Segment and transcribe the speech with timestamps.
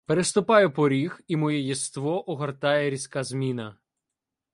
[0.05, 3.77] Переступаю поріг, і моє єство огортає різка зміна.